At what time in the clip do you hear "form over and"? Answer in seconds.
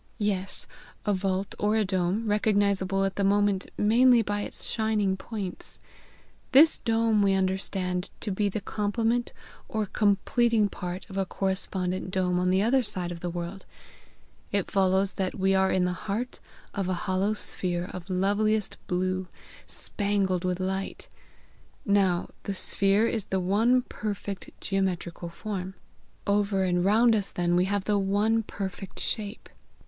25.29-26.83